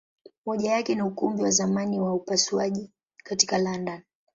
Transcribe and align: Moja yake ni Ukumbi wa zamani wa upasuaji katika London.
Moja 0.45 0.71
yake 0.71 0.95
ni 0.95 1.01
Ukumbi 1.01 1.43
wa 1.43 1.49
zamani 1.51 1.99
wa 1.99 2.13
upasuaji 2.13 2.91
katika 3.23 3.57
London. 3.57 4.01